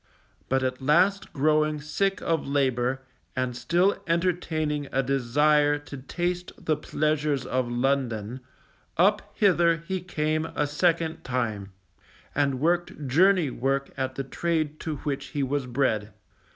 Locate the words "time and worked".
11.23-13.05